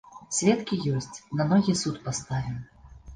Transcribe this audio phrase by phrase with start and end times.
[0.35, 2.57] Сведкі ёсць, на ногі суд паставім!